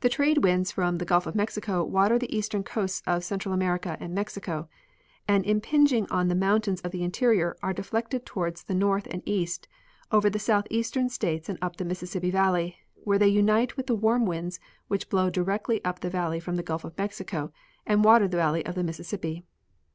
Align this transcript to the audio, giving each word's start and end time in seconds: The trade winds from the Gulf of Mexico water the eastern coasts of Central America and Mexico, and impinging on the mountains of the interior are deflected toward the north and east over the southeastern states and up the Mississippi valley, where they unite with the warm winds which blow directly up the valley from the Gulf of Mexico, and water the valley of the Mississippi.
The 0.00 0.08
trade 0.08 0.38
winds 0.42 0.72
from 0.72 0.96
the 0.96 1.04
Gulf 1.04 1.26
of 1.26 1.34
Mexico 1.34 1.84
water 1.84 2.18
the 2.18 2.34
eastern 2.34 2.64
coasts 2.64 3.02
of 3.06 3.22
Central 3.22 3.52
America 3.52 3.98
and 4.00 4.14
Mexico, 4.14 4.66
and 5.28 5.44
impinging 5.44 6.06
on 6.10 6.28
the 6.28 6.34
mountains 6.34 6.80
of 6.80 6.90
the 6.90 7.02
interior 7.02 7.54
are 7.62 7.74
deflected 7.74 8.24
toward 8.24 8.56
the 8.56 8.74
north 8.74 9.06
and 9.10 9.22
east 9.26 9.68
over 10.10 10.30
the 10.30 10.38
southeastern 10.38 11.10
states 11.10 11.50
and 11.50 11.58
up 11.60 11.76
the 11.76 11.84
Mississippi 11.84 12.30
valley, 12.30 12.78
where 12.94 13.18
they 13.18 13.28
unite 13.28 13.76
with 13.76 13.88
the 13.88 13.94
warm 13.94 14.24
winds 14.24 14.58
which 14.88 15.10
blow 15.10 15.28
directly 15.28 15.84
up 15.84 16.00
the 16.00 16.08
valley 16.08 16.40
from 16.40 16.56
the 16.56 16.62
Gulf 16.62 16.82
of 16.84 16.96
Mexico, 16.96 17.52
and 17.86 18.02
water 18.02 18.26
the 18.26 18.38
valley 18.38 18.64
of 18.64 18.74
the 18.74 18.82
Mississippi. 18.82 19.44